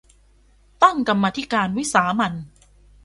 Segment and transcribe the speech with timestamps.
[0.83, 2.33] ตั้งกรรมาธิการวิสามัญ